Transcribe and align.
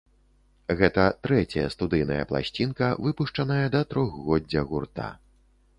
Гэта 0.79 1.03
трэцяя 1.27 1.67
студыйная 1.75 2.19
пласцінка, 2.33 2.87
выпушчаная 3.05 3.63
да 3.79 3.87
трохгоддзя 3.95 4.61
гурта. 4.73 5.15